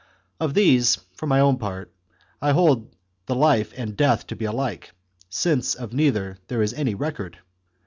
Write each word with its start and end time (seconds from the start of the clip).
Of 0.39 0.55
these, 0.55 0.95
for 1.13 1.27
my 1.27 1.39
own 1.39 1.59
part, 1.59 1.93
I 2.41 2.53
hold 2.53 2.95
the 3.27 3.35
life 3.35 3.71
and 3.77 3.95
death 3.95 4.25
to 4.25 4.35
be 4.35 4.45
alike, 4.45 4.95
since 5.29 5.75
of 5.75 5.93
neither 5.93 6.39
is 6.49 6.71
there 6.73 6.79
any 6.79 6.95
record. 6.95 7.37